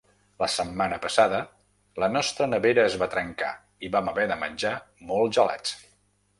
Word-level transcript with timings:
La 0.43 0.45
setmana 0.51 0.95
passada 1.03 1.41
la 2.05 2.09
nostra 2.15 2.49
nevera 2.55 2.87
es 2.93 2.97
va 3.03 3.09
trencar 3.13 3.53
i 3.89 3.95
vam 3.99 4.13
haver 4.15 4.27
de 4.35 4.41
menjar 4.47 4.75
molts 5.15 5.41
gelats. 5.41 5.81